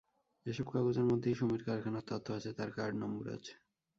এসব 0.45 0.65
কাগজের 0.69 1.05
মধ্যেই 1.05 1.37
সুমির 1.39 1.61
কারখানার 1.67 2.05
তথ্য 2.07 2.27
আছে, 2.37 2.49
তাঁর 2.57 2.69
কার্ড 2.71 2.95
নম্বর 3.03 3.25
আছে। 3.37 3.53